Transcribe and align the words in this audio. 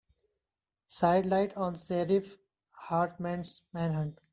Sidelights 0.87 1.55
on 1.55 1.75
Sheriff 1.77 2.35
Hartman's 2.71 3.61
manhunt. 3.71 4.17